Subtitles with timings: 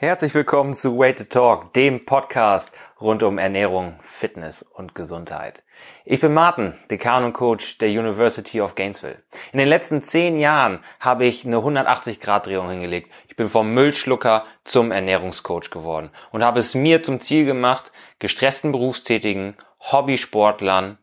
[0.00, 5.64] Herzlich willkommen zu Way to Talk, dem Podcast rund um Ernährung, Fitness und Gesundheit.
[6.04, 9.20] Ich bin Martin, Dekan und Coach der University of Gainesville.
[9.52, 13.10] In den letzten zehn Jahren habe ich eine 180-Grad-Drehung hingelegt.
[13.26, 18.70] Ich bin vom Müllschlucker zum Ernährungscoach geworden und habe es mir zum Ziel gemacht, gestressten
[18.70, 20.98] Berufstätigen, Hobbysportlern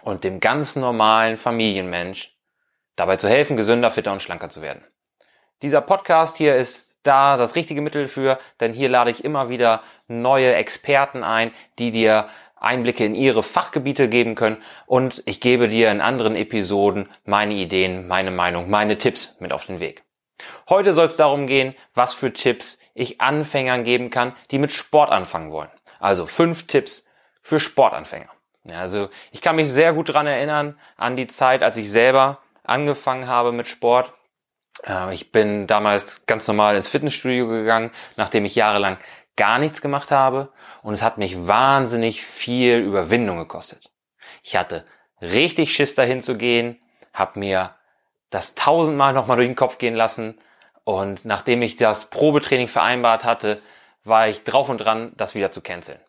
[0.00, 2.34] und dem ganz normalen Familienmensch
[2.96, 4.82] dabei zu helfen, gesünder, fitter und schlanker zu werden.
[5.60, 9.82] Dieser Podcast hier ist da das richtige Mittel für, denn hier lade ich immer wieder
[10.08, 15.90] neue Experten ein, die dir Einblicke in ihre Fachgebiete geben können und ich gebe dir
[15.90, 20.02] in anderen Episoden meine Ideen, meine Meinung, meine Tipps mit auf den Weg.
[20.68, 25.10] Heute soll es darum gehen, was für Tipps ich Anfängern geben kann, die mit Sport
[25.10, 25.70] anfangen wollen.
[26.00, 27.06] Also fünf Tipps
[27.40, 28.30] für Sportanfänger.
[28.68, 33.28] Also ich kann mich sehr gut dran erinnern an die Zeit, als ich selber angefangen
[33.28, 34.12] habe mit Sport.
[34.84, 38.98] Äh, ich bin damals ganz normal ins Fitnessstudio gegangen, nachdem ich jahrelang
[39.36, 40.52] gar nichts gemacht habe
[40.82, 43.90] und es hat mich wahnsinnig viel Überwindung gekostet.
[44.42, 44.84] Ich hatte
[45.20, 46.80] richtig Schiss dahin zu gehen,
[47.12, 47.74] habe mir
[48.30, 50.38] das tausendmal nochmal durch den Kopf gehen lassen
[50.84, 53.60] und nachdem ich das Probetraining vereinbart hatte,
[54.04, 56.00] war ich drauf und dran, das wieder zu canceln.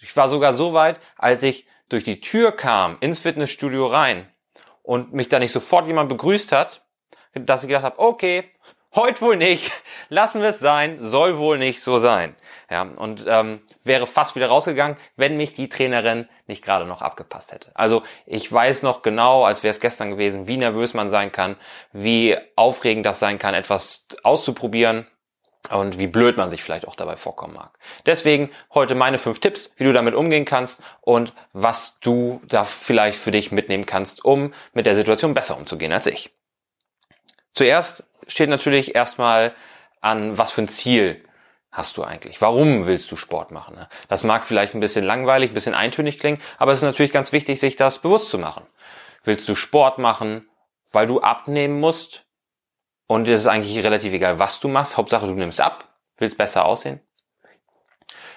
[0.00, 4.28] Ich war sogar so weit, als ich durch die Tür kam ins Fitnessstudio rein
[4.82, 6.84] und mich da nicht sofort jemand begrüßt hat,
[7.34, 8.44] dass ich gedacht habe, okay,
[8.94, 9.70] heute wohl nicht,
[10.08, 12.36] lassen wir es sein, soll wohl nicht so sein.
[12.70, 17.52] Ja, und ähm, wäre fast wieder rausgegangen, wenn mich die Trainerin nicht gerade noch abgepasst
[17.52, 17.70] hätte.
[17.74, 21.56] Also ich weiß noch genau, als wäre es gestern gewesen, wie nervös man sein kann,
[21.92, 25.06] wie aufregend das sein kann, etwas auszuprobieren
[25.70, 27.78] und wie blöd man sich vielleicht auch dabei vorkommen mag.
[28.06, 33.18] Deswegen heute meine fünf Tipps, wie du damit umgehen kannst und was du da vielleicht
[33.18, 36.30] für dich mitnehmen kannst, um mit der Situation besser umzugehen als ich.
[37.52, 39.54] Zuerst steht natürlich erstmal
[40.00, 41.24] an, was für ein Ziel
[41.70, 42.40] hast du eigentlich?
[42.40, 43.76] Warum willst du Sport machen?
[43.76, 43.88] Ne?
[44.08, 47.32] Das mag vielleicht ein bisschen langweilig, ein bisschen eintönig klingen, aber es ist natürlich ganz
[47.32, 48.66] wichtig, sich das bewusst zu machen.
[49.24, 50.48] Willst du Sport machen,
[50.92, 52.26] weil du abnehmen musst?
[53.06, 54.96] Und es ist eigentlich relativ egal, was du machst.
[54.96, 57.00] Hauptsache, du nimmst ab, willst besser aussehen.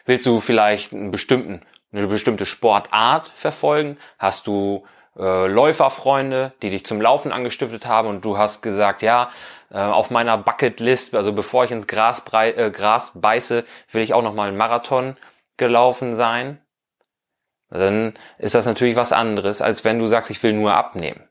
[0.06, 3.98] Willst du vielleicht einen bestimmten, eine bestimmte Sportart verfolgen?
[4.20, 4.86] Hast du
[5.18, 9.30] äh, Läuferfreunde, die dich zum Laufen angestiftet haben und du hast gesagt, ja,
[9.72, 14.14] äh, auf meiner Bucketlist, also bevor ich ins Gras, brei äh, Gras beiße, will ich
[14.14, 15.18] auch nochmal einen Marathon
[15.58, 16.62] gelaufen sein.
[17.70, 21.28] Dann ist das natürlich was anderes, als wenn du sagst, ich will nur abnehmen.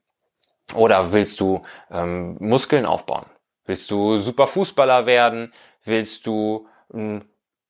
[0.75, 3.27] Oder willst du ähm, Muskeln aufbauen?
[3.67, 5.53] Willst du super Fußballer werden?
[5.85, 7.25] Willst du ähm,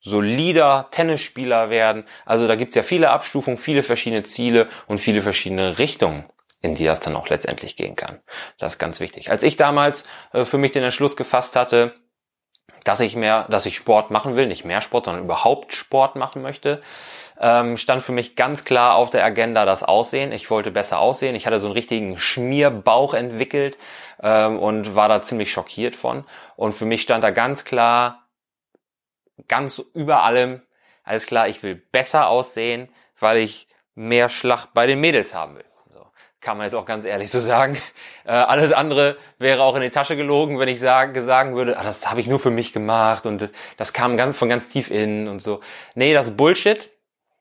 [0.05, 2.05] solider Tennisspieler werden.
[2.27, 6.27] Also da gibt's ja viele Abstufungen, viele verschiedene Ziele und viele verschiedene Richtungen,
[6.61, 8.21] in die das dann auch letztendlich gehen kann.
[8.59, 9.31] Das ist ganz wichtig.
[9.31, 11.95] Als ich damals äh, für mich den Entschluss gefasst hatte,
[12.85, 16.43] dass ich mehr, dass ich Sport machen will, nicht mehr Sport, sondern überhaupt Sport machen
[16.43, 16.83] möchte,
[17.41, 20.33] ähm, stand für mich ganz klar auf der Agenda das Aussehen.
[20.33, 21.35] Ich wollte besser aussehen.
[21.35, 23.79] Ich hatte so einen richtigen Schmierbauch entwickelt
[24.23, 26.25] ähm, und war da ziemlich schockiert von.
[26.57, 28.24] Und für mich stand da ganz klar
[29.49, 30.63] ganz über allem,
[31.03, 35.65] alles klar, ich will besser aussehen, weil ich mehr Schlacht bei den Mädels haben will.
[35.93, 36.07] So,
[36.41, 37.77] kann man jetzt auch ganz ehrlich so sagen.
[38.27, 41.83] Äh, alles andere wäre auch in die Tasche gelogen, wenn ich sagen, sagen würde, ah,
[41.83, 45.29] das habe ich nur für mich gemacht und das kam ganz, von ganz tief innen
[45.29, 45.61] und so.
[45.95, 46.89] Nee, das Bullshit.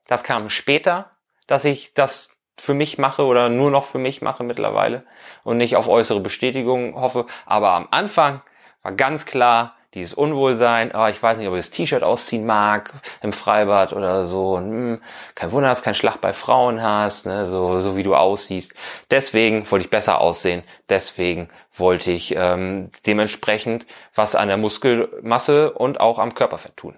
[0.08, 1.10] Das kam später,
[1.46, 5.04] dass ich das für mich mache oder nur noch für mich mache mittlerweile
[5.42, 7.26] und nicht auf äußere Bestätigung hoffe.
[7.46, 8.42] Aber am Anfang
[8.82, 12.92] war ganz klar, dieses Unwohlsein, oh, ich weiß nicht, ob ich das T-Shirt ausziehen mag
[13.22, 14.54] im Freibad oder so.
[14.54, 15.02] Und, mh, hm,
[15.34, 18.74] kein Wunder, dass du keinen Schlag bei Frauen hast, ne, so, so wie du aussiehst.
[19.10, 20.64] Deswegen wollte ich besser aussehen.
[20.88, 26.96] Deswegen wollte ich ähm, dementsprechend was an der Muskelmasse und auch am Körperfett tun.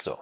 [0.00, 0.18] So.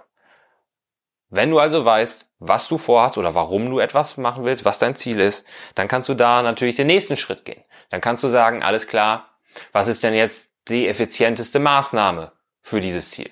[1.29, 4.97] Wenn du also weißt, was du vorhast oder warum du etwas machen willst, was dein
[4.97, 5.45] Ziel ist,
[5.75, 7.63] dann kannst du da natürlich den nächsten Schritt gehen.
[7.91, 9.29] Dann kannst du sagen, alles klar,
[9.73, 12.33] was ist denn jetzt die effizienteste Maßnahme
[12.63, 13.31] für dieses Ziel.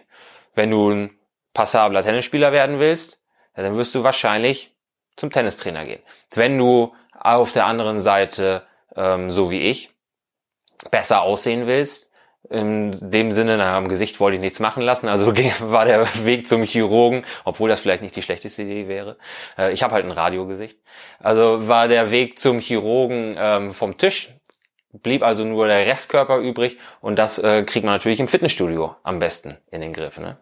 [0.55, 1.19] Wenn du ein
[1.55, 3.21] passabler Tennisspieler werden willst,
[3.55, 4.77] dann wirst du wahrscheinlich
[5.17, 6.03] zum Tennistrainer gehen.
[6.33, 8.63] Wenn du auf der anderen Seite,
[8.95, 9.91] ähm, so wie ich,
[10.91, 12.09] besser aussehen willst,
[12.51, 15.27] in dem Sinne, na, am Gesicht wollte ich nichts machen lassen, also
[15.61, 19.19] war der Weg zum Chirurgen, obwohl das vielleicht nicht die schlechteste Idee wäre.
[19.59, 20.79] Äh, ich habe halt ein Radiogesicht.
[21.19, 24.31] Also war der Weg zum Chirurgen ähm, vom Tisch
[25.03, 29.19] blieb also nur der Restkörper übrig und das äh, kriegt man natürlich im Fitnessstudio am
[29.19, 30.19] besten in den Griff.
[30.19, 30.39] Ne?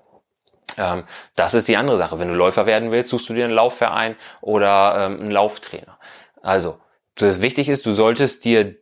[0.77, 1.05] Ähm,
[1.35, 2.19] das ist die andere Sache.
[2.19, 5.99] Wenn du Läufer werden willst, suchst du dir einen Laufverein oder ähm, einen Lauftrainer.
[6.43, 6.79] Also,
[7.17, 8.77] das wichtig ist, du solltest dir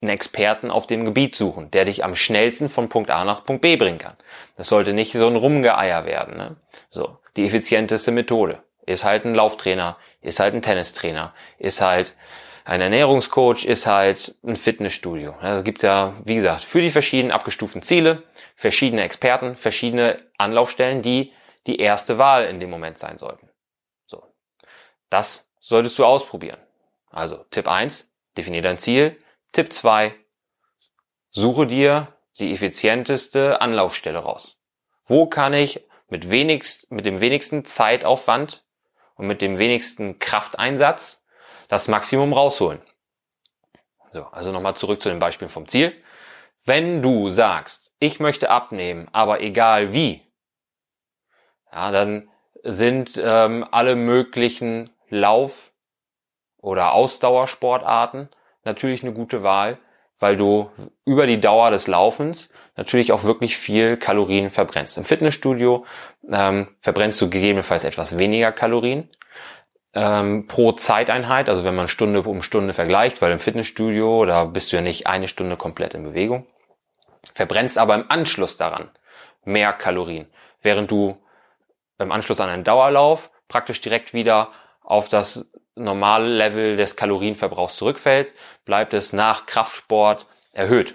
[0.00, 3.62] einen Experten auf dem Gebiet suchen, der dich am schnellsten von Punkt A nach Punkt
[3.62, 4.16] B bringen kann.
[4.56, 6.36] Das sollte nicht so ein Rumgeeier werden.
[6.36, 6.56] Ne?
[6.90, 12.14] So, die effizienteste Methode ist halt ein Lauftrainer, ist halt ein Tennistrainer, ist halt
[12.66, 15.36] ein Ernährungscoach, ist halt ein Fitnessstudio.
[15.40, 18.24] Also gibt ja, wie gesagt, für die verschiedenen abgestuften Ziele
[18.56, 21.32] verschiedene Experten, verschiedene Anlaufstellen, die
[21.68, 23.48] die erste Wahl in dem Moment sein sollten.
[24.06, 24.24] So,
[25.10, 26.58] das solltest du ausprobieren.
[27.08, 29.16] Also Tipp 1, definier dein Ziel.
[29.52, 30.12] Tipp 2,
[31.30, 32.08] suche dir
[32.40, 34.58] die effizienteste Anlaufstelle raus.
[35.04, 38.64] Wo kann ich mit, wenigst, mit dem wenigsten Zeitaufwand
[39.14, 41.22] und mit dem wenigsten Krafteinsatz
[41.68, 42.80] das Maximum rausholen?
[44.12, 45.92] So, also nochmal zurück zu den Beispielen vom Ziel.
[46.64, 50.22] Wenn du sagst, ich möchte abnehmen, aber egal wie,
[51.72, 52.28] ja, dann
[52.62, 55.72] sind ähm, alle möglichen Lauf-
[56.58, 58.28] oder Ausdauersportarten
[58.64, 59.78] natürlich eine gute Wahl,
[60.18, 60.70] weil du
[61.04, 64.98] über die Dauer des Laufens natürlich auch wirklich viel Kalorien verbrennst.
[64.98, 65.84] Im Fitnessstudio
[66.28, 69.10] ähm, verbrennst du gegebenenfalls etwas weniger Kalorien
[69.96, 74.70] ähm, pro Zeiteinheit, also wenn man Stunde um Stunde vergleicht, weil im Fitnessstudio, da bist
[74.70, 76.46] du ja nicht eine Stunde komplett in Bewegung,
[77.32, 78.90] verbrennst aber im Anschluss daran
[79.44, 80.26] mehr Kalorien,
[80.60, 81.16] während du
[81.98, 84.50] im Anschluss an einen Dauerlauf praktisch direkt wieder
[84.82, 88.34] auf das normale Level des Kalorienverbrauchs zurückfällt,
[88.66, 90.94] bleibt es nach Kraftsport erhöht.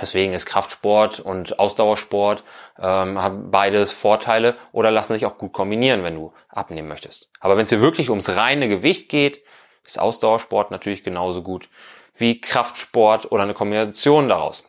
[0.00, 2.44] Deswegen ist Kraftsport und Ausdauersport
[2.78, 7.30] ähm, haben beides Vorteile oder lassen sich auch gut kombinieren, wenn du abnehmen möchtest.
[7.40, 9.42] Aber wenn es dir wirklich ums reine Gewicht geht,
[9.84, 11.68] ist Ausdauersport natürlich genauso gut
[12.14, 14.64] wie Kraftsport oder eine Kombination daraus.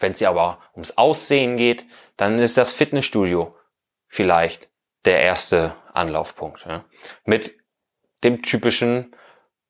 [0.00, 1.86] Wenn es dir aber ums Aussehen geht,
[2.16, 3.50] dann ist das Fitnessstudio
[4.08, 4.70] vielleicht
[5.04, 6.64] der erste Anlaufpunkt.
[6.66, 6.84] Ja.
[7.24, 7.56] Mit
[8.24, 9.14] dem typischen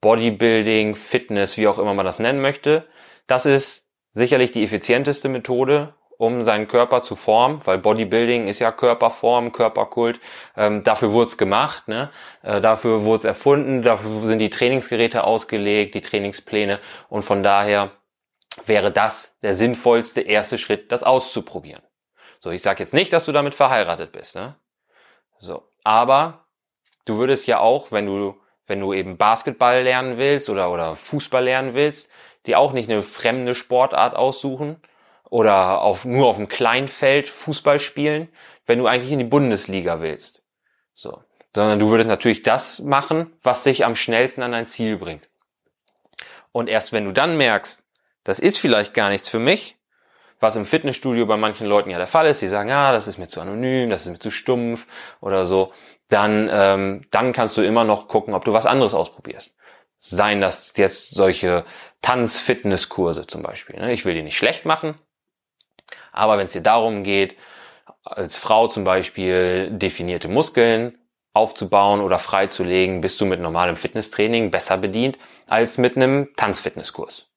[0.00, 2.88] Bodybuilding, Fitness, wie auch immer man das nennen möchte.
[3.26, 3.85] Das ist
[4.16, 10.18] sicherlich die effizienteste Methode, um seinen Körper zu formen, weil Bodybuilding ist ja Körperform, Körperkult.
[10.56, 12.10] Ähm, dafür wurde es gemacht, ne?
[12.42, 16.80] Äh, dafür wurde es erfunden, dafür sind die Trainingsgeräte ausgelegt, die Trainingspläne
[17.10, 17.90] und von daher
[18.64, 21.82] wäre das der sinnvollste erste Schritt, das auszuprobieren.
[22.40, 24.56] So, ich sage jetzt nicht, dass du damit verheiratet bist, ne?
[25.38, 26.46] So, aber
[27.04, 31.44] du würdest ja auch, wenn du, wenn du eben Basketball lernen willst oder, oder Fußball
[31.44, 32.08] lernen willst,
[32.46, 34.76] dir auch nicht eine fremde Sportart aussuchen
[35.28, 38.28] oder auf, nur auf einem Kleinfeld Fußball spielen,
[38.64, 40.44] wenn du eigentlich in die Bundesliga willst.
[40.94, 41.22] So.
[41.54, 45.28] Sondern du würdest natürlich das machen, was dich am schnellsten an dein Ziel bringt.
[46.52, 47.82] Und erst wenn du dann merkst,
[48.24, 49.76] das ist vielleicht gar nichts für mich,
[50.38, 53.18] was im Fitnessstudio bei manchen Leuten ja der Fall ist, die sagen, ah, das ist
[53.18, 54.86] mir zu anonym, das ist mir zu stumpf
[55.20, 55.68] oder so,
[56.08, 59.55] dann, ähm, dann kannst du immer noch gucken, ob du was anderes ausprobierst.
[60.10, 61.64] Seien das jetzt solche
[62.02, 63.76] Tanz-Fitness-Kurse zum Beispiel.
[63.78, 63.92] Ne?
[63.92, 64.94] Ich will die nicht schlecht machen,
[66.12, 67.36] aber wenn es dir darum geht,
[68.02, 70.96] als Frau zum Beispiel definierte Muskeln
[71.32, 77.28] aufzubauen oder freizulegen, bist du mit normalem Fitnesstraining besser bedient als mit einem Tanzfitnesskurs.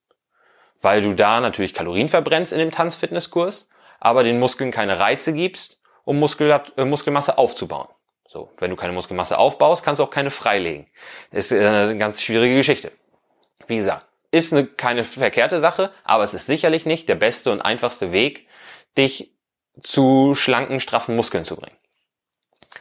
[0.79, 3.67] Weil du da natürlich Kalorien verbrennst in dem Tanzfitnesskurs,
[3.99, 7.89] aber den Muskeln keine Reize gibst, um Muskel, äh, Muskelmasse aufzubauen.
[8.31, 10.85] So, wenn du keine Muskelmasse aufbaust, kannst du auch keine freilegen.
[11.31, 12.91] Ist äh, eine ganz schwierige Geschichte.
[13.65, 17.59] Wie gesagt, ist eine, keine verkehrte Sache, aber es ist sicherlich nicht der beste und
[17.59, 18.47] einfachste Weg,
[18.99, 19.31] dich
[19.81, 21.75] zu schlanken, straffen Muskeln zu bringen.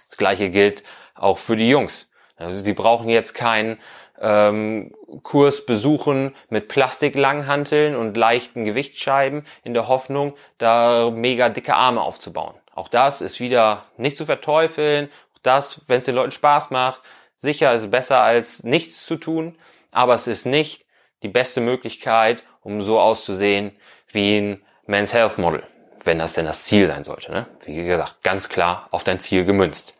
[0.08, 0.82] Das gleiche gilt
[1.14, 2.10] auch für die Jungs.
[2.36, 3.78] Also sie brauchen jetzt keinen
[4.20, 12.02] ähm, Kurs besuchen mit Plastiklanghanteln und leichten Gewichtsscheiben in der Hoffnung, da mega dicke Arme
[12.02, 12.54] aufzubauen.
[12.78, 15.08] Auch das ist wieder nicht zu verteufeln
[15.42, 17.02] das, wenn es den Leuten Spaß macht,
[17.36, 19.56] sicher ist besser als nichts zu tun,
[19.90, 20.86] aber es ist nicht
[21.22, 23.76] die beste Möglichkeit, um so auszusehen
[24.08, 25.62] wie ein Men's Health Model,
[26.04, 27.32] wenn das denn das Ziel sein sollte.
[27.32, 27.46] Ne?
[27.64, 29.94] Wie gesagt, ganz klar auf dein Ziel gemünzt.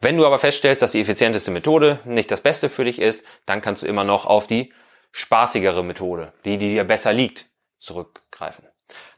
[0.00, 3.60] Wenn du aber feststellst, dass die effizienteste Methode nicht das Beste für dich ist, dann
[3.60, 4.72] kannst du immer noch auf die
[5.12, 7.46] spaßigere Methode, die, die dir besser liegt,
[7.78, 8.66] zurückgreifen.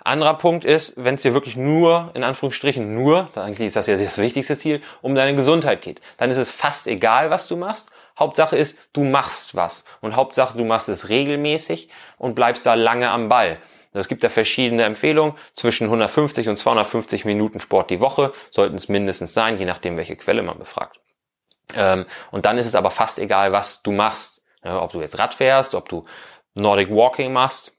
[0.05, 3.97] Anderer Punkt ist, wenn es dir wirklich nur, in Anführungsstrichen nur, eigentlich ist das ja
[3.97, 7.89] das wichtigste Ziel, um deine Gesundheit geht, dann ist es fast egal, was du machst.
[8.19, 9.87] Hauptsache ist, du machst was.
[10.03, 13.59] Und Hauptsache, du machst es regelmäßig und bleibst da lange am Ball.
[13.95, 15.35] Es gibt da verschiedene Empfehlungen.
[15.55, 20.17] Zwischen 150 und 250 Minuten Sport die Woche sollten es mindestens sein, je nachdem, welche
[20.17, 21.01] Quelle man befragt.
[21.75, 24.43] Ähm, und dann ist es aber fast egal, was du machst.
[24.63, 26.05] Ob du jetzt Rad fährst, ob du
[26.55, 27.73] Nordic Walking machst.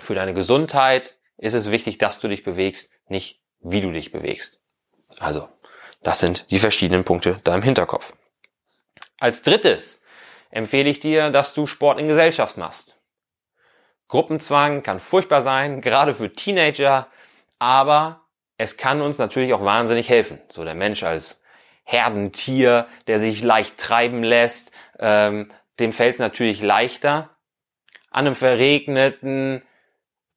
[0.00, 4.60] Für deine Gesundheit ist es wichtig, dass du dich bewegst, nicht wie du dich bewegst.
[5.18, 5.48] Also,
[6.02, 8.12] das sind die verschiedenen Punkte da im Hinterkopf.
[9.18, 10.00] Als drittes
[10.50, 12.98] empfehle ich dir, dass du Sport in Gesellschaft machst.
[14.08, 17.08] Gruppenzwang kann furchtbar sein, gerade für Teenager,
[17.58, 18.22] aber
[18.56, 20.40] es kann uns natürlich auch wahnsinnig helfen.
[20.50, 21.42] So der Mensch als
[21.84, 27.30] Herdentier, der sich leicht treiben lässt, ähm, dem fällt es natürlich leichter,
[28.10, 29.62] an einem verregneten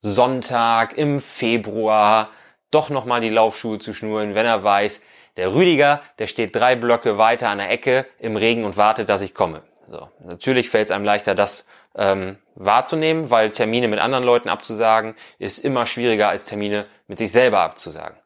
[0.01, 2.29] Sonntag im Februar
[2.71, 5.01] doch nochmal die Laufschuhe zu schnüren, wenn er weiß,
[5.37, 9.21] der Rüdiger, der steht drei Blöcke weiter an der Ecke im Regen und wartet, dass
[9.21, 9.63] ich komme.
[9.87, 11.65] So, natürlich fällt es einem leichter, das
[11.95, 17.31] ähm, wahrzunehmen, weil Termine mit anderen Leuten abzusagen ist immer schwieriger als Termine mit sich
[17.31, 18.17] selber abzusagen.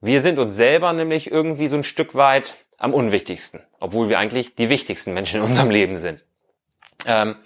[0.00, 4.54] Wir sind uns selber nämlich irgendwie so ein Stück weit am unwichtigsten, obwohl wir eigentlich
[4.54, 6.24] die wichtigsten Menschen in unserem Leben sind.
[7.06, 7.36] Ähm,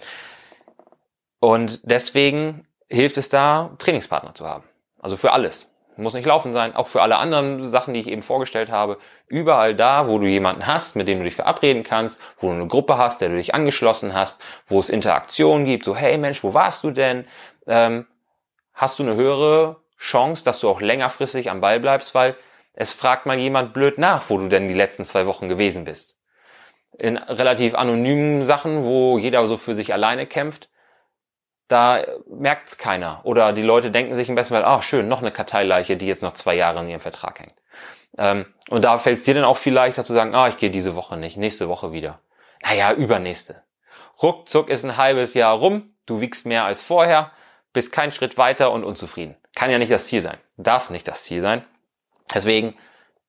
[1.41, 4.63] und deswegen hilft es da, Trainingspartner zu haben.
[5.01, 5.67] Also für alles.
[5.97, 8.97] Muss nicht laufen sein, auch für alle anderen Sachen, die ich eben vorgestellt habe.
[9.27, 12.67] Überall da, wo du jemanden hast, mit dem du dich verabreden kannst, wo du eine
[12.67, 16.53] Gruppe hast, der du dich angeschlossen hast, wo es Interaktion gibt, so hey Mensch, wo
[16.53, 17.25] warst du denn?
[17.67, 18.05] Ähm,
[18.73, 22.35] hast du eine höhere Chance, dass du auch längerfristig am Ball bleibst, weil
[22.73, 26.17] es fragt mal jemand blöd nach, wo du denn die letzten zwei Wochen gewesen bist.
[26.97, 30.70] In relativ anonymen Sachen, wo jeder so für sich alleine kämpft,
[31.71, 33.21] da merkt's keiner.
[33.23, 36.23] Oder die Leute denken sich im besten Fall, ah, schön, noch eine Karteileiche, die jetzt
[36.23, 37.55] noch zwei Jahre in ihrem Vertrag hängt.
[38.17, 40.71] Ähm, und da fällt es dir dann auch viel leichter zu sagen, ah, ich gehe
[40.71, 42.19] diese Woche nicht, nächste Woche wieder.
[42.63, 43.63] Naja, übernächste.
[44.21, 47.31] Ruckzuck ist ein halbes Jahr rum, du wiegst mehr als vorher,
[47.73, 49.37] bist keinen Schritt weiter und unzufrieden.
[49.55, 50.37] Kann ja nicht das Ziel sein.
[50.57, 51.65] Darf nicht das Ziel sein.
[52.33, 52.77] Deswegen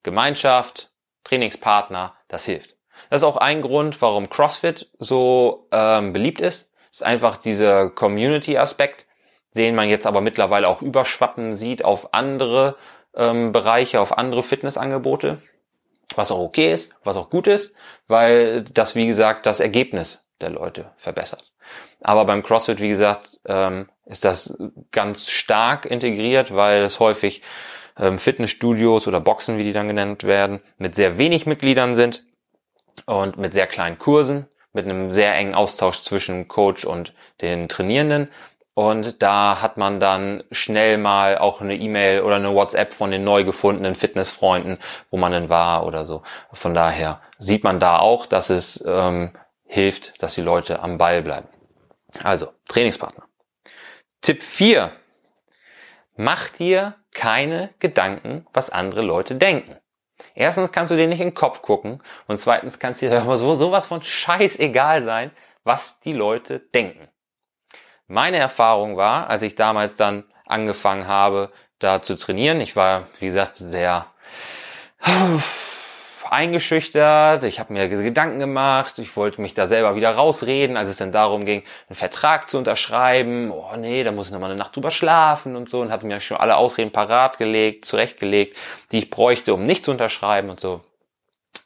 [0.03, 0.91] Gemeinschaft,
[1.25, 2.77] Trainingspartner, das hilft.
[3.09, 9.07] Das ist auch ein Grund, warum CrossFit so ähm, beliebt ist ist einfach dieser Community-Aspekt,
[9.57, 12.77] den man jetzt aber mittlerweile auch überschwappen sieht auf andere
[13.17, 15.39] ähm, Bereiche, auf andere Fitnessangebote,
[16.15, 17.75] was auch okay ist, was auch gut ist,
[18.09, 21.53] weil das, wie gesagt, das Ergebnis der Leute verbessert.
[22.03, 24.59] Aber beim CrossFit, wie gesagt, ähm, ist das
[24.91, 27.43] ganz stark integriert, weil es häufig
[27.97, 32.25] ähm, Fitnessstudios oder Boxen, wie die dann genannt werden, mit sehr wenig Mitgliedern sind
[33.07, 38.29] und mit sehr kleinen Kursen mit einem sehr engen Austausch zwischen Coach und den Trainierenden.
[38.75, 43.23] Und da hat man dann schnell mal auch eine E-Mail oder eine WhatsApp von den
[43.23, 44.79] neu gefundenen Fitnessfreunden,
[45.11, 46.23] wo man denn war oder so.
[46.53, 49.33] Von daher sieht man da auch, dass es ähm,
[49.67, 51.49] hilft, dass die Leute am Ball bleiben.
[52.23, 53.25] Also, Trainingspartner.
[54.23, 54.93] Tipp 4.
[56.17, 59.77] Mach dir keine Gedanken, was andere Leute denken.
[60.35, 63.87] Erstens kannst du dir nicht in den Kopf gucken und zweitens kannst dir so, sowas
[63.87, 65.31] von scheißegal sein,
[65.65, 67.09] was die Leute denken.
[68.07, 73.27] Meine Erfahrung war, als ich damals dann angefangen habe, da zu trainieren, ich war, wie
[73.27, 74.07] gesagt, sehr
[76.31, 80.99] eingeschüchtert, ich habe mir Gedanken gemacht, ich wollte mich da selber wieder rausreden, als es
[80.99, 83.51] dann darum ging, einen Vertrag zu unterschreiben.
[83.51, 86.21] Oh nee, da muss ich nochmal eine Nacht drüber schlafen und so und hatte mir
[86.21, 88.57] schon alle Ausreden parat gelegt, zurechtgelegt,
[88.93, 90.83] die ich bräuchte, um nicht zu unterschreiben und so.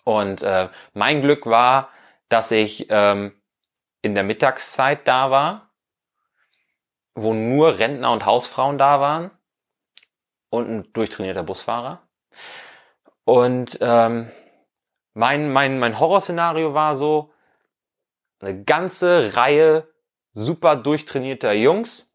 [0.04, 1.90] Und äh, mein Glück war,
[2.28, 3.32] dass ich ähm,
[4.02, 5.62] in der Mittagszeit da war,
[7.14, 9.30] wo nur Rentner und Hausfrauen da waren
[10.50, 12.00] und ein durchtrainierter Busfahrer.
[13.24, 14.30] Und ähm,
[15.16, 17.32] mein, mein, mein Horrorszenario war so,
[18.40, 19.88] eine ganze Reihe
[20.34, 22.14] super durchtrainierter Jungs,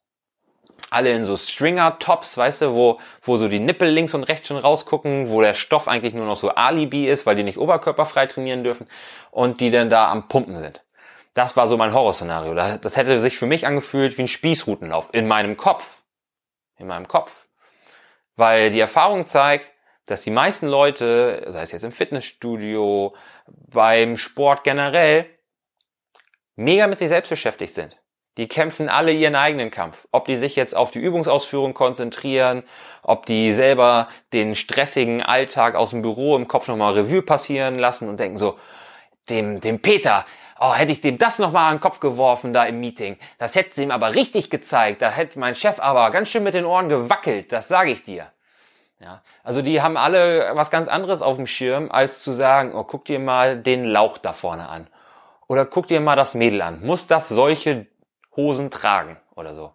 [0.92, 4.58] alle in so Stringer-Tops, weißt du, wo, wo so die Nippel links und rechts schon
[4.58, 8.64] rausgucken, wo der Stoff eigentlich nur noch so Alibi ist, weil die nicht oberkörperfrei trainieren
[8.64, 8.88] dürfen
[9.32, 10.84] und die dann da am Pumpen sind.
[11.34, 12.54] Das war so mein Horrorszenario.
[12.54, 16.04] Das, das hätte sich für mich angefühlt wie ein Spießrutenlauf in meinem Kopf.
[16.78, 17.48] In meinem Kopf.
[18.36, 19.72] Weil die Erfahrung zeigt,
[20.06, 23.16] dass die meisten Leute, sei es jetzt im Fitnessstudio,
[23.48, 25.28] beim Sport generell,
[26.56, 27.98] mega mit sich selbst beschäftigt sind.
[28.38, 30.08] Die kämpfen alle ihren eigenen Kampf.
[30.12, 32.64] Ob die sich jetzt auf die Übungsausführung konzentrieren,
[33.04, 38.08] ob die selber den stressigen Alltag aus dem Büro im Kopf nochmal Revue passieren lassen
[38.08, 38.58] und denken so,
[39.30, 40.26] dem, dem Peter,
[40.60, 43.18] oh, hätte ich dem das nochmal an den Kopf geworfen da im Meeting.
[43.38, 45.02] Das hätte sie ihm aber richtig gezeigt.
[45.02, 48.32] Da hätte mein Chef aber ganz schön mit den Ohren gewackelt, das sage ich dir.
[49.02, 52.84] Ja, also die haben alle was ganz anderes auf dem Schirm, als zu sagen, oh,
[52.84, 54.88] guck dir mal den Lauch da vorne an.
[55.48, 56.86] Oder guck dir mal das Mädel an.
[56.86, 57.88] Muss das solche
[58.36, 59.74] Hosen tragen oder so?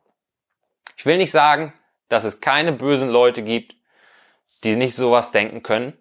[0.96, 1.72] Ich will nicht sagen,
[2.08, 3.74] dass es keine bösen Leute gibt,
[4.62, 5.98] die nicht sowas denken können.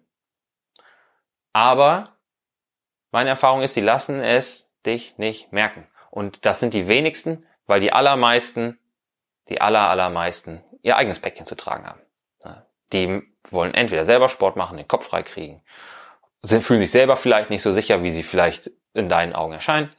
[1.52, 2.16] Aber
[3.10, 5.88] meine Erfahrung ist, sie lassen es dich nicht merken.
[6.10, 8.78] Und das sind die wenigsten, weil die allermeisten,
[9.48, 12.05] die aller, allermeisten ihr eigenes Päckchen zu tragen haben.
[12.92, 15.62] Die wollen entweder selber Sport machen, den Kopf frei kriegen,
[16.42, 19.92] sind, fühlen sich selber vielleicht nicht so sicher, wie sie vielleicht in deinen Augen erscheinen.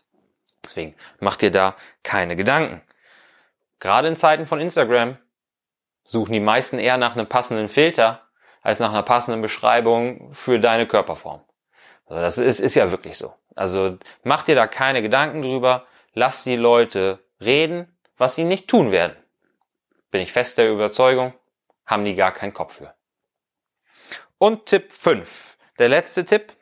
[0.64, 2.82] Deswegen mach dir da keine Gedanken.
[3.80, 5.18] Gerade in Zeiten von Instagram
[6.04, 8.28] suchen die meisten eher nach einem passenden Filter
[8.62, 11.42] als nach einer passenden Beschreibung für deine Körperform.
[12.08, 13.34] Also das ist, ist ja wirklich so.
[13.56, 18.92] Also mach dir da keine Gedanken drüber, lass die Leute reden, was sie nicht tun
[18.92, 19.16] werden.
[20.12, 21.34] Bin ich fest der Überzeugung,
[21.88, 22.96] haben die gar keinen Kopf für.
[24.38, 25.58] Und Tipp 5.
[25.80, 26.56] Der letzte Tipp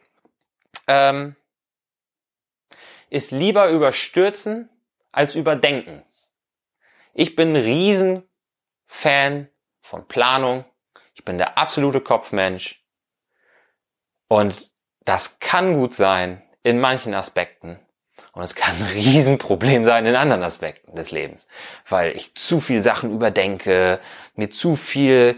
[0.88, 1.36] ähm,
[3.10, 4.70] ist lieber überstürzen
[5.12, 6.06] als überdenken.
[7.14, 9.50] Ich bin ein Riesenfan
[9.82, 10.66] von Planung.
[11.14, 12.86] Ich bin der absolute Kopfmensch.
[14.28, 14.72] Und
[15.06, 17.85] das kann gut sein in manchen Aspekten.
[18.36, 21.48] Und es kann ein Riesenproblem sein in anderen Aspekten des Lebens,
[21.88, 24.02] weil ich zu viel Sachen überdenke,
[24.36, 25.38] mir zu viel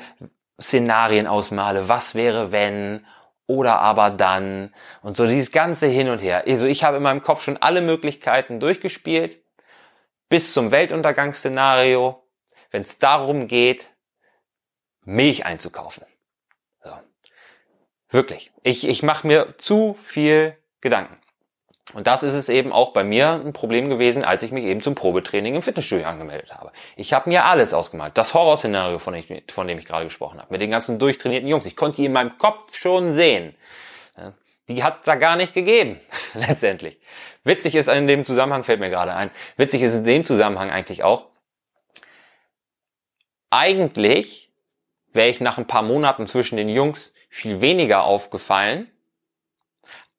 [0.60, 3.06] Szenarien ausmale, was wäre wenn
[3.46, 4.74] oder aber dann
[5.04, 6.46] und so dieses ganze hin und her.
[6.48, 9.44] Also ich habe in meinem Kopf schon alle Möglichkeiten durchgespielt
[10.28, 12.24] bis zum Weltuntergangsszenario,
[12.72, 13.92] wenn es darum geht,
[15.04, 16.04] Milch einzukaufen.
[16.84, 16.92] So.
[18.10, 18.52] Wirklich.
[18.64, 21.20] Ich, ich mache mir zu viel Gedanken.
[21.94, 24.82] Und das ist es eben auch bei mir ein Problem gewesen, als ich mich eben
[24.82, 26.72] zum Probetraining im Fitnessstudio angemeldet habe.
[26.98, 28.18] Ich habe mir alles ausgemalt.
[28.18, 29.16] Das Horrorszenario, von,
[29.50, 31.66] von dem ich gerade gesprochen habe, mit den ganzen durchtrainierten Jungs.
[31.66, 33.56] Ich konnte die in meinem Kopf schon sehen.
[34.68, 36.00] Die hat da gar nicht gegeben,
[36.34, 37.00] letztendlich.
[37.46, 41.04] Witzig ist in dem Zusammenhang, fällt mir gerade ein, witzig ist in dem Zusammenhang eigentlich
[41.06, 41.28] auch,
[43.50, 44.52] eigentlich
[45.14, 48.92] wäre ich nach ein paar Monaten zwischen den Jungs viel weniger aufgefallen,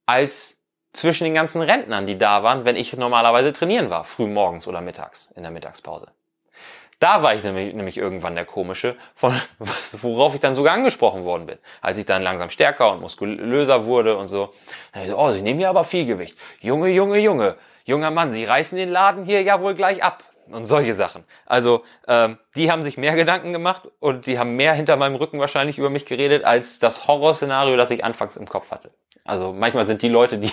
[0.06, 0.57] als
[0.98, 4.80] zwischen den ganzen Rentnern, die da waren, wenn ich normalerweise trainieren war, früh morgens oder
[4.80, 6.06] mittags, in der Mittagspause.
[7.00, 9.32] Da war ich nämlich, nämlich irgendwann der Komische, von,
[10.02, 11.58] worauf ich dann sogar angesprochen worden bin.
[11.80, 14.52] Als ich dann langsam stärker und muskulöser wurde und so.
[15.06, 16.36] so oh, Sie nehmen ja aber viel Gewicht.
[16.60, 20.24] Junge, Junge, Junge, junger Mann, Sie reißen den Laden hier ja wohl gleich ab.
[20.50, 21.24] Und solche Sachen.
[21.46, 25.38] Also, ähm, die haben sich mehr Gedanken gemacht und die haben mehr hinter meinem Rücken
[25.38, 28.90] wahrscheinlich über mich geredet, als das Horrorszenario, das ich anfangs im Kopf hatte.
[29.24, 30.50] Also manchmal sind die Leute, die,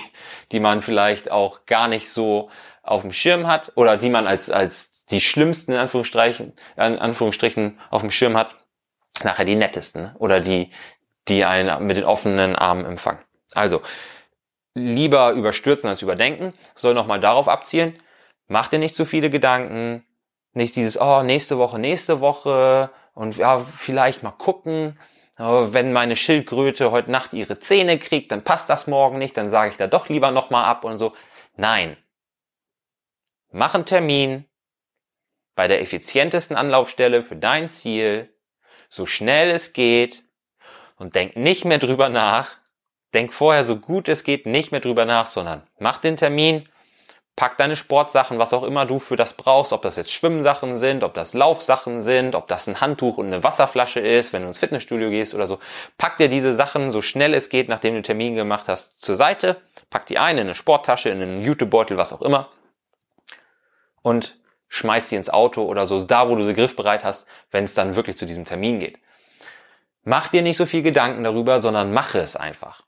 [0.51, 2.49] die man vielleicht auch gar nicht so
[2.83, 7.79] auf dem Schirm hat oder die man als, als die schlimmsten in Anführungsstrichen, in Anführungsstrichen
[7.89, 8.55] auf dem Schirm hat,
[9.23, 10.15] nachher die nettesten ne?
[10.19, 10.71] oder die,
[11.27, 13.21] die einen mit den offenen Armen empfangen.
[13.53, 13.81] Also
[14.73, 17.97] lieber überstürzen als überdenken, soll nochmal darauf abzielen,
[18.47, 20.05] mach dir nicht zu viele Gedanken,
[20.53, 24.97] nicht dieses, oh, nächste Woche, nächste Woche und ja, vielleicht mal gucken,
[25.37, 29.71] wenn meine Schildkröte heute Nacht ihre Zähne kriegt, dann passt das morgen nicht, dann sage
[29.71, 31.13] ich da doch lieber nochmal ab und so.
[31.57, 31.97] Nein.
[33.51, 34.45] Mach einen Termin
[35.55, 38.33] bei der effizientesten Anlaufstelle für dein Ziel,
[38.89, 40.23] so schnell es geht
[40.97, 42.57] und denk nicht mehr drüber nach.
[43.13, 46.67] Denk vorher so gut es geht nicht mehr drüber nach, sondern mach den Termin,
[47.35, 51.03] Pack deine Sportsachen, was auch immer du für das brauchst, ob das jetzt Schwimmsachen sind,
[51.03, 54.59] ob das Laufsachen sind, ob das ein Handtuch und eine Wasserflasche ist, wenn du ins
[54.59, 55.59] Fitnessstudio gehst oder so.
[55.97, 59.17] Pack dir diese Sachen so schnell es geht, nachdem du einen Termin gemacht hast, zur
[59.17, 59.57] Seite.
[59.89, 62.49] Pack die ein in eine Sporttasche, in einen Jutebeutel, was auch immer.
[64.01, 67.73] Und schmeiß die ins Auto oder so, da wo du sie griffbereit hast, wenn es
[67.73, 68.97] dann wirklich zu diesem Termin geht.
[70.03, 72.83] Mach dir nicht so viel Gedanken darüber, sondern mache es einfach.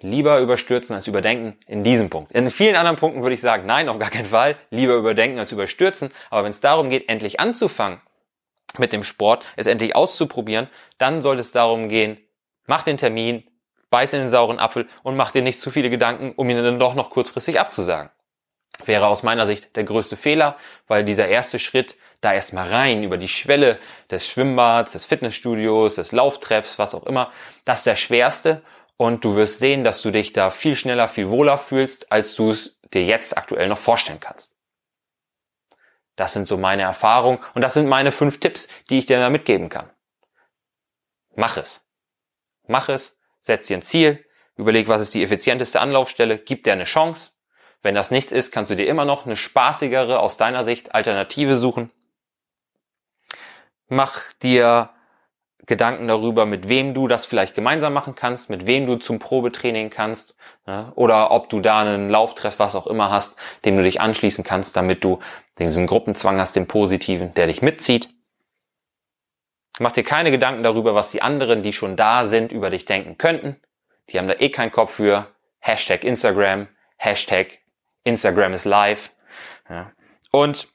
[0.00, 2.32] Lieber überstürzen als überdenken in diesem Punkt.
[2.32, 4.56] In vielen anderen Punkten würde ich sagen, nein, auf gar keinen Fall.
[4.70, 6.10] Lieber überdenken als überstürzen.
[6.30, 8.00] Aber wenn es darum geht, endlich anzufangen
[8.76, 12.18] mit dem Sport, es endlich auszuprobieren, dann sollte es darum gehen,
[12.66, 13.44] mach den Termin,
[13.90, 16.78] beiß in den sauren Apfel und mach dir nicht zu viele Gedanken, um ihn dann
[16.78, 18.10] doch noch kurzfristig abzusagen.
[18.84, 20.56] Wäre aus meiner Sicht der größte Fehler,
[20.86, 23.78] weil dieser erste Schritt, da erstmal rein über die Schwelle
[24.10, 27.32] des Schwimmbads, des Fitnessstudios, des Lauftreffs, was auch immer,
[27.64, 28.62] das ist der schwerste
[28.98, 32.50] und du wirst sehen, dass du dich da viel schneller, viel wohler fühlst, als du
[32.50, 34.54] es dir jetzt aktuell noch vorstellen kannst.
[36.16, 39.30] Das sind so meine Erfahrungen und das sind meine fünf Tipps, die ich dir da
[39.30, 39.88] mitgeben kann.
[41.36, 41.86] Mach es.
[42.66, 46.84] Mach es, setz dir ein Ziel, überleg, was ist die effizienteste Anlaufstelle, gib dir eine
[46.84, 47.32] Chance.
[47.82, 51.56] Wenn das nichts ist, kannst du dir immer noch eine spaßigere, aus deiner Sicht, Alternative
[51.56, 51.92] suchen.
[53.86, 54.90] Mach dir
[55.68, 59.90] Gedanken darüber, mit wem du das vielleicht gemeinsam machen kannst, mit wem du zum Probetraining
[59.90, 60.34] kannst,
[60.66, 60.90] ne?
[60.94, 64.76] oder ob du da einen Lauftreff, was auch immer hast, dem du dich anschließen kannst,
[64.76, 65.18] damit du
[65.58, 68.08] diesen Gruppenzwang hast, den positiven, der dich mitzieht.
[69.78, 73.18] Mach dir keine Gedanken darüber, was die anderen, die schon da sind, über dich denken
[73.18, 73.60] könnten.
[74.08, 75.26] Die haben da eh keinen Kopf für.
[75.60, 77.58] Hashtag Instagram, Hashtag
[78.04, 79.12] Instagram is live.
[79.68, 79.92] Ja.
[80.30, 80.72] Und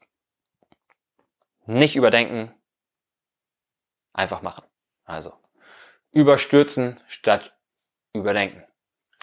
[1.66, 2.54] nicht überdenken,
[4.14, 4.64] einfach machen.
[5.06, 5.34] Also
[6.12, 7.54] überstürzen statt
[8.14, 8.64] überdenken.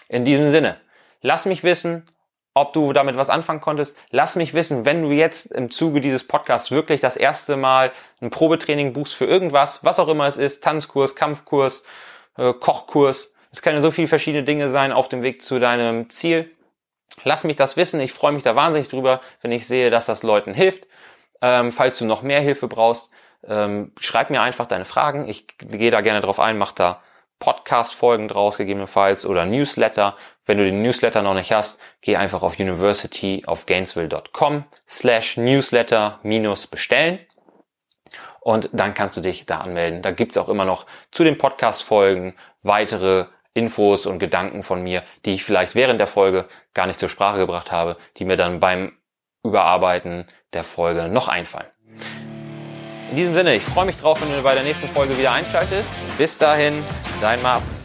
[0.09, 0.81] In diesem Sinne,
[1.21, 2.05] lass mich wissen,
[2.55, 3.97] ob du damit was anfangen konntest.
[4.11, 8.31] Lass mich wissen, wenn du jetzt im Zuge dieses Podcasts wirklich das erste Mal ein
[8.31, 11.85] Probetraining buchst für irgendwas, was auch immer es ist, Tanzkurs, Kampfkurs,
[12.37, 13.33] äh, Kochkurs.
[13.53, 16.51] Es können so viele verschiedene Dinge sein auf dem Weg zu deinem Ziel.
[17.23, 18.01] Lass mich das wissen.
[18.01, 20.87] Ich freue mich da wahnsinnig drüber, wenn ich sehe, dass das Leuten hilft.
[21.43, 23.11] Ähm, falls du noch mehr Hilfe brauchst,
[23.47, 25.29] ähm, schreib mir einfach deine Fragen.
[25.29, 27.03] Ich gehe da gerne drauf ein, mach da
[27.41, 30.15] Podcast-Folgen draus gegebenenfalls oder Newsletter.
[30.45, 36.21] Wenn du den Newsletter noch nicht hast, geh einfach auf university of Gainesville.com slash newsletter
[36.23, 37.19] minus bestellen.
[38.41, 40.03] Und dann kannst du dich da anmelden.
[40.03, 45.35] Da gibt's auch immer noch zu den Podcast-Folgen weitere Infos und Gedanken von mir, die
[45.35, 48.93] ich vielleicht während der Folge gar nicht zur Sprache gebracht habe, die mir dann beim
[49.43, 51.69] Überarbeiten der Folge noch einfallen.
[53.11, 55.89] In diesem Sinne, ich freue mich drauf, wenn du bei der nächsten Folge wieder einschaltest.
[56.17, 56.85] Bis dahin,
[57.21, 57.80] dein Marvin.